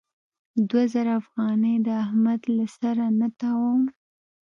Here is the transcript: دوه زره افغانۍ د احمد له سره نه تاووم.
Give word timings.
دوه 0.69 0.83
زره 0.93 1.11
افغانۍ 1.21 1.75
د 1.87 1.87
احمد 2.03 2.41
له 2.57 2.65
سره 2.77 3.03
نه 3.19 3.27
تاووم. 3.39 3.83